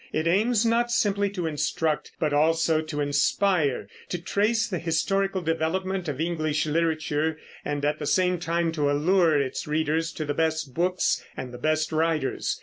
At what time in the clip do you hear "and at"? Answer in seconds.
7.63-7.99